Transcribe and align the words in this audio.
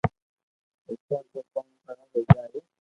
نيتوڙ 0.85 1.23
تو 1.31 1.39
ڪوم 1.53 1.67
خراب 1.85 2.07
ھوئي 2.11 2.23
جائي 2.33 2.59